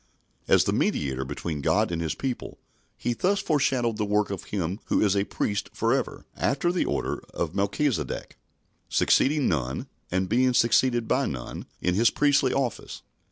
[0.47, 2.57] As the mediator between God and His people,
[2.97, 6.85] he thus foreshadowed the work of Him who is a "priest for ever, after the
[6.85, 8.35] order of Melchizedek,"
[8.89, 13.03] succeeding none, and being succeeded by none, in His priestly office.